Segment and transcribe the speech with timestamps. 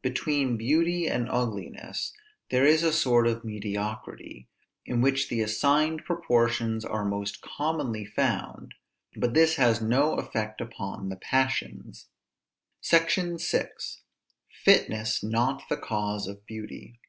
[0.00, 2.12] Between beauty and ugliness
[2.50, 4.48] there is a sort of mediocrity,
[4.86, 8.74] in which the assigned proportions are most commonly found;
[9.16, 12.06] but this has no effect upon the passions.
[12.80, 13.70] SECTION VI.
[14.62, 17.00] FITNESS NOT THE CAUSE OF BEAUTY.